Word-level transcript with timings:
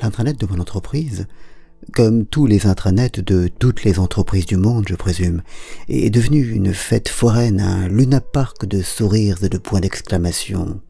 L'intranet 0.00 0.38
de 0.40 0.46
mon 0.46 0.58
entreprise, 0.58 1.26
comme 1.92 2.24
tous 2.24 2.46
les 2.46 2.66
intranets 2.66 3.10
de 3.10 3.48
toutes 3.48 3.84
les 3.84 3.98
entreprises 3.98 4.46
du 4.46 4.56
monde, 4.56 4.86
je 4.88 4.94
présume, 4.94 5.42
est 5.88 6.10
devenu 6.10 6.48
une 6.48 6.72
fête 6.72 7.08
foraine, 7.08 7.60
un 7.60 7.88
lunapark 7.88 8.66
de 8.66 8.80
sourires 8.80 9.42
et 9.42 9.48
de 9.48 9.58
points 9.58 9.80
d'exclamation. 9.80 10.80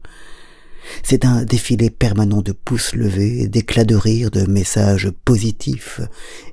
C'est 1.03 1.25
un 1.25 1.43
défilé 1.43 1.89
permanent 1.89 2.41
de 2.41 2.51
pouces 2.51 2.93
levés, 2.93 3.47
d'éclats 3.47 3.83
de 3.83 3.95
rire, 3.95 4.31
de 4.31 4.45
messages 4.45 5.09
positifs 5.25 6.01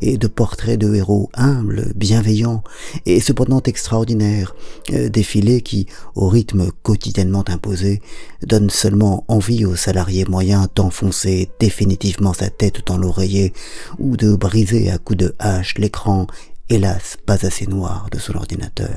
et 0.00 0.18
de 0.18 0.26
portraits 0.26 0.78
de 0.78 0.94
héros 0.94 1.30
humbles, 1.34 1.92
bienveillants 1.94 2.62
et 3.06 3.20
cependant 3.20 3.62
extraordinaires, 3.62 4.54
euh, 4.92 5.08
défilé 5.08 5.60
qui, 5.60 5.86
au 6.14 6.28
rythme 6.28 6.70
quotidiennement 6.82 7.44
imposé, 7.48 8.00
donne 8.42 8.70
seulement 8.70 9.24
envie 9.28 9.64
aux 9.64 9.76
salariés 9.76 10.24
moyens 10.24 10.68
d'enfoncer 10.74 11.50
définitivement 11.58 12.32
sa 12.32 12.50
tête 12.50 12.86
dans 12.86 12.98
l'oreiller 12.98 13.52
ou 13.98 14.16
de 14.16 14.34
briser 14.34 14.90
à 14.90 14.98
coups 14.98 15.18
de 15.18 15.34
hache 15.38 15.76
l'écran, 15.78 16.26
hélas 16.68 17.16
pas 17.26 17.44
assez 17.46 17.66
noir 17.66 18.08
de 18.10 18.18
son 18.18 18.34
ordinateur. 18.36 18.90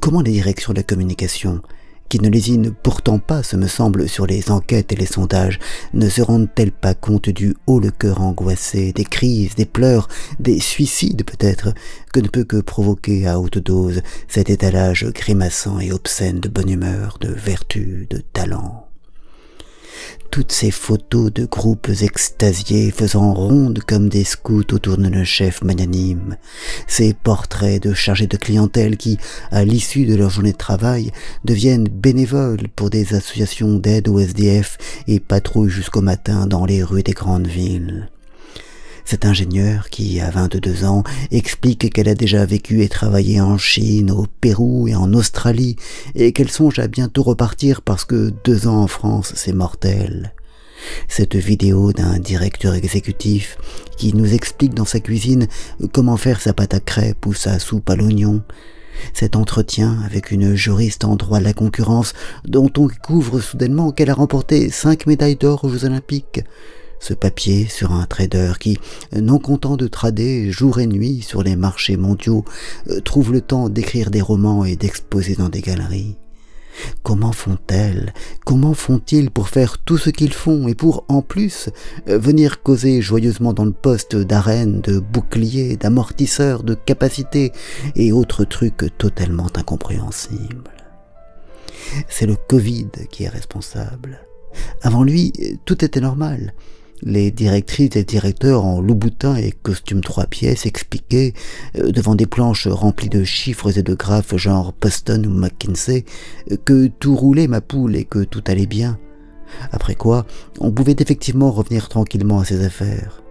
Comment 0.00 0.20
les 0.20 0.32
directions 0.32 0.72
de 0.72 0.78
la 0.78 0.84
communication 0.84 1.62
qui 2.10 2.20
ne 2.20 2.28
lésinent 2.28 2.74
pourtant 2.82 3.18
pas, 3.18 3.42
ce 3.42 3.56
me 3.56 3.68
semble, 3.68 4.08
sur 4.08 4.26
les 4.26 4.50
enquêtes 4.50 4.92
et 4.92 4.96
les 4.96 5.06
sondages, 5.06 5.60
ne 5.94 6.08
se 6.08 6.20
rendent-elles 6.20 6.72
pas 6.72 6.92
compte 6.92 7.30
du 7.30 7.54
haut 7.66 7.80
le 7.80 7.90
cœur 7.90 8.20
angoissé, 8.20 8.92
des 8.92 9.04
crises, 9.04 9.54
des 9.54 9.64
pleurs, 9.64 10.08
des 10.40 10.60
suicides 10.60 11.24
peut-être, 11.24 11.72
que 12.12 12.20
ne 12.20 12.28
peut 12.28 12.44
que 12.44 12.60
provoquer 12.60 13.26
à 13.28 13.38
haute 13.38 13.58
dose 13.58 14.02
cet 14.28 14.50
étalage 14.50 15.06
grimaçant 15.14 15.78
et 15.78 15.92
obscène 15.92 16.40
de 16.40 16.48
bonne 16.48 16.68
humeur, 16.68 17.16
de 17.20 17.28
vertu, 17.28 18.08
de 18.10 18.18
talent? 18.18 18.89
Toutes 20.30 20.52
ces 20.52 20.70
photos 20.70 21.32
de 21.32 21.44
groupes 21.44 21.90
extasiés 22.02 22.90
faisant 22.90 23.34
ronde 23.34 23.80
comme 23.86 24.08
des 24.08 24.24
scouts 24.24 24.72
autour 24.72 24.96
d'un 24.96 25.24
chef 25.24 25.62
magnanime, 25.62 26.36
ces 26.86 27.14
portraits 27.14 27.82
de 27.82 27.94
chargés 27.94 28.26
de 28.26 28.36
clientèle 28.36 28.96
qui, 28.96 29.18
à 29.50 29.64
l'issue 29.64 30.06
de 30.06 30.14
leur 30.14 30.30
journée 30.30 30.52
de 30.52 30.56
travail, 30.56 31.10
deviennent 31.44 31.88
bénévoles 31.88 32.68
pour 32.76 32.90
des 32.90 33.14
associations 33.14 33.74
d'aide 33.74 34.08
au 34.08 34.18
SDF 34.18 34.78
et 35.08 35.20
patrouillent 35.20 35.68
jusqu'au 35.70 36.02
matin 36.02 36.46
dans 36.46 36.64
les 36.64 36.82
rues 36.82 37.02
des 37.02 37.12
grandes 37.12 37.48
villes. 37.48 38.08
Cet 39.04 39.24
ingénieur 39.24 39.90
qui, 39.90 40.20
à 40.20 40.30
22 40.30 40.84
ans, 40.84 41.02
explique 41.30 41.92
qu'elle 41.92 42.08
a 42.08 42.14
déjà 42.14 42.44
vécu 42.44 42.82
et 42.82 42.88
travaillé 42.88 43.40
en 43.40 43.58
Chine, 43.58 44.10
au 44.10 44.26
Pérou 44.40 44.88
et 44.88 44.94
en 44.94 45.12
Australie, 45.12 45.76
et 46.14 46.32
qu'elle 46.32 46.50
songe 46.50 46.78
à 46.78 46.88
bientôt 46.88 47.22
repartir 47.22 47.82
parce 47.82 48.04
que 48.04 48.32
deux 48.44 48.66
ans 48.66 48.82
en 48.82 48.86
France, 48.86 49.32
c'est 49.36 49.52
mortel. 49.52 50.32
Cette 51.08 51.36
vidéo 51.36 51.92
d'un 51.92 52.18
directeur 52.18 52.74
exécutif 52.74 53.58
qui 53.96 54.14
nous 54.14 54.32
explique 54.32 54.74
dans 54.74 54.84
sa 54.84 55.00
cuisine 55.00 55.46
comment 55.92 56.16
faire 56.16 56.40
sa 56.40 56.52
pâte 56.52 56.74
à 56.74 56.80
crêpes 56.80 57.26
ou 57.26 57.34
sa 57.34 57.58
soupe 57.58 57.90
à 57.90 57.96
l'oignon, 57.96 58.42
cet 59.12 59.36
entretien 59.36 59.98
avec 60.04 60.30
une 60.30 60.54
juriste 60.54 61.04
en 61.04 61.16
droit 61.16 61.38
de 61.38 61.44
la 61.44 61.52
concurrence 61.52 62.12
dont 62.44 62.70
on 62.78 62.86
découvre 62.86 63.40
soudainement 63.40 63.92
qu'elle 63.92 64.10
a 64.10 64.14
remporté 64.14 64.70
cinq 64.70 65.06
médailles 65.06 65.36
d'or 65.36 65.64
aux 65.64 65.68
Jeux 65.68 65.84
Olympiques, 65.84 66.42
ce 67.00 67.14
papier 67.14 67.66
sur 67.66 67.92
un 67.92 68.06
trader 68.06 68.52
qui, 68.60 68.78
non 69.12 69.38
content 69.38 69.76
de 69.76 69.88
trader 69.88 70.50
jour 70.50 70.78
et 70.78 70.86
nuit 70.86 71.22
sur 71.22 71.42
les 71.42 71.56
marchés 71.56 71.96
mondiaux, 71.96 72.44
euh, 72.88 73.00
trouve 73.00 73.32
le 73.32 73.40
temps 73.40 73.68
d'écrire 73.68 74.10
des 74.10 74.20
romans 74.20 74.64
et 74.64 74.76
d'exposer 74.76 75.34
dans 75.34 75.48
des 75.48 75.62
galeries. 75.62 76.16
Comment 77.02 77.32
font-elles? 77.32 78.14
Comment 78.46 78.74
font-ils 78.74 79.30
pour 79.30 79.48
faire 79.48 79.78
tout 79.78 79.98
ce 79.98 80.10
qu'ils 80.10 80.32
font 80.32 80.68
et 80.68 80.74
pour, 80.74 81.04
en 81.08 81.20
plus, 81.20 81.68
euh, 82.08 82.18
venir 82.18 82.62
causer 82.62 83.02
joyeusement 83.02 83.52
dans 83.52 83.64
le 83.64 83.72
poste 83.72 84.14
d'arène, 84.16 84.80
de 84.80 84.98
bouclier, 84.98 85.76
d'amortisseur, 85.76 86.62
de 86.62 86.74
capacité 86.74 87.52
et 87.96 88.12
autres 88.12 88.44
trucs 88.44 88.96
totalement 88.98 89.48
incompréhensibles? 89.56 90.70
C'est 92.08 92.26
le 92.26 92.36
Covid 92.36 92.88
qui 93.10 93.24
est 93.24 93.28
responsable. 93.28 94.20
Avant 94.82 95.02
lui, 95.02 95.32
tout 95.64 95.84
était 95.84 96.00
normal. 96.00 96.54
Les 97.02 97.30
directrices 97.30 97.96
et 97.96 98.04
directeurs 98.04 98.64
en 98.64 98.80
louboutin 98.80 99.36
et 99.36 99.52
costume 99.52 100.02
trois 100.02 100.26
pièces 100.26 100.66
expliquaient, 100.66 101.32
euh, 101.78 101.92
devant 101.92 102.14
des 102.14 102.26
planches 102.26 102.66
remplies 102.66 103.08
de 103.08 103.24
chiffres 103.24 103.78
et 103.78 103.82
de 103.82 103.94
graphes 103.94 104.36
genre 104.36 104.72
Poston 104.72 105.24
ou 105.24 105.30
McKinsey, 105.30 106.04
que 106.64 106.88
tout 106.88 107.16
roulait 107.16 107.48
ma 107.48 107.60
poule 107.60 107.96
et 107.96 108.04
que 108.04 108.24
tout 108.24 108.44
allait 108.46 108.66
bien. 108.66 108.98
Après 109.72 109.94
quoi, 109.94 110.26
on 110.60 110.70
pouvait 110.70 110.96
effectivement 110.98 111.50
revenir 111.50 111.88
tranquillement 111.88 112.40
à 112.40 112.44
ses 112.44 112.64
affaires. 112.64 113.22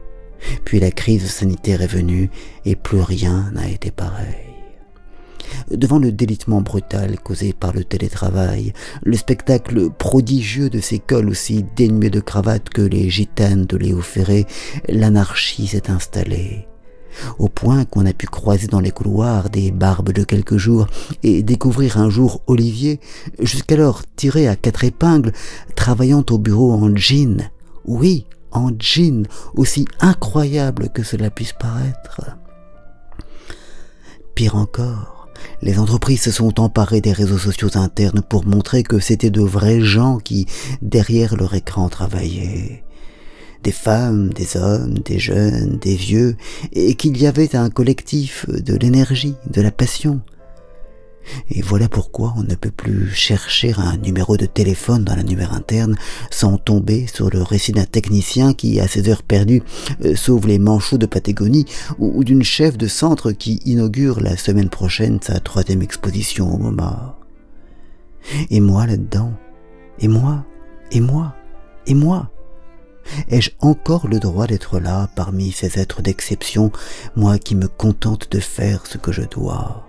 Puis 0.66 0.79
la 0.79 0.91
crise 0.91 1.29
sanitaire 1.29 1.81
est 1.81 1.88
venue 1.88 2.29
et 2.66 2.75
plus 2.75 3.02
rien 3.02 3.52
n'a 3.53 3.69
été 3.69 3.91
pareil. 3.91 4.48
Devant 5.72 6.00
le 6.00 6.12
délitement 6.12 6.62
brutal 6.62 7.19
causé 7.19 7.53
par 7.53 7.74
le 7.74 7.84
télétravail, 7.84 8.74
le 9.03 9.16
spectacle 9.16 9.90
prodigieux 9.90 10.69
de 10.69 10.80
ces 10.80 11.00
cols 11.00 11.30
aussi 11.30 11.66
dénués 11.75 12.09
de 12.09 12.19
cravates 12.19 12.69
que 12.69 12.81
les 12.81 13.09
gitanes 13.09 13.66
de 13.66 13.78
Léo 13.78 14.02
Ferré, 14.02 14.46
l'anarchie 14.88 15.68
s'est 15.68 15.90
installée 15.90 16.69
au 17.38 17.47
point 17.47 17.85
qu'on 17.85 18.06
a 18.06 18.13
pu 18.13 18.28
croiser 18.28 18.68
dans 18.68 18.79
les 18.79 18.91
couloirs 18.91 19.50
des 19.50 19.72
barbes 19.72 20.12
de 20.12 20.24
quelques 20.24 20.58
jours 20.58 20.88
et 21.24 21.44
découvrir 21.44 21.97
un 21.97 22.09
jour 22.09 22.41
Olivier, 22.47 23.00
jusqu'alors 23.40 24.03
tiré 24.16 24.47
à 24.47 24.56
quatre 24.56 24.84
épingles, 24.84 25.31
travaillant 25.75 26.25
au 26.29 26.38
bureau 26.38 26.74
en 26.74 26.96
jean. 26.96 27.50
Oui, 27.85 28.25
en 28.52 28.72
jean, 28.79 29.25
aussi 29.56 29.85
incroyable 30.00 30.90
que 30.90 31.03
cela 31.03 31.29
puisse 31.29 31.53
paraître. 31.53 32.38
Pire 34.35 34.56
encore, 34.56 35.19
les 35.61 35.79
entreprises 35.79 36.22
se 36.22 36.31
sont 36.31 36.59
emparées 36.59 37.01
des 37.01 37.11
réseaux 37.11 37.38
sociaux 37.38 37.69
internes 37.75 38.22
pour 38.22 38.45
montrer 38.45 38.83
que 38.83 39.00
c'était 39.00 39.29
de 39.29 39.41
vrais 39.41 39.81
gens 39.81 40.17
qui, 40.17 40.45
derrière 40.81 41.35
leur 41.35 41.53
écran, 41.53 41.89
travaillaient. 41.89 42.83
Des 43.63 43.72
femmes, 43.72 44.31
des 44.33 44.55
hommes, 44.55 44.99
des 44.99 45.19
jeunes, 45.19 45.79
des 45.81 45.95
vieux, 45.95 46.38
et 46.72 46.95
qu'il 46.95 47.17
y 47.17 47.28
avait 47.28 47.55
un 47.55 47.69
collectif 47.69 48.45
de 48.49 48.75
l'énergie, 48.75 49.35
de 49.49 49.61
la 49.61 49.72
passion, 49.72 50.22
et 51.50 51.62
voilà 51.62 51.88
pourquoi 51.90 52.34
on 52.38 52.44
ne 52.44 52.56
peut 52.56 52.72
plus 52.72 53.09
chercher 53.12 53.74
un 53.78 53.97
numéro 53.97 54.38
de 54.38 54.46
téléphone 54.46 55.03
dans 55.03 55.16
l'annuaire 55.16 55.53
interne 55.53 55.96
sans 56.31 56.57
tomber 56.57 57.07
sur 57.07 57.30
le 57.30 57.41
récit 57.41 57.72
d'un 57.72 57.85
technicien 57.85 58.53
qui, 58.53 58.80
à 58.80 58.88
ses 58.88 59.09
heures 59.09 59.24
perdues, 59.24 59.63
euh, 60.06 60.16
sauve 60.16 60.47
les 60.47 60.59
manchots 60.59 60.97
de 60.97 61.06
Patagonie 61.06 61.66
ou, 61.97 62.24
d'une 62.24 62.44
chef 62.44 62.78
de 62.78 62.88
centre 62.88 63.31
qui 63.31 63.62
inaugure 63.66 64.22
la 64.22 64.38
semaine 64.38 64.69
prochaine 64.69 65.19
sa 65.22 65.40
troisième 65.40 65.81
exposition 65.81 66.53
au 66.53 66.58
MoMA. 66.58 67.18
Et 68.50 68.59
moi 68.59 68.85
là-dedans? 68.85 69.34
Et 70.00 70.08
moi? 70.08 70.46
Et 70.91 71.00
moi? 71.00 71.35
Et 71.88 71.94
moi? 71.94 72.29
Ai-je 73.29 73.52
encore 73.59 74.08
le 74.08 74.19
droit 74.19 74.46
d'être 74.46 74.79
là 74.79 75.09
parmi 75.16 75.52
ces 75.52 75.79
êtres 75.79 76.02
d'exception, 76.02 76.72
moi 77.16 77.40
qui 77.40 77.56
me 77.56 77.68
contente 77.68 78.31
de 78.31 78.40
faire 78.40 78.85
ce 78.85 78.97
que 78.97 79.12
je 79.12 79.24
dois? 79.24 79.88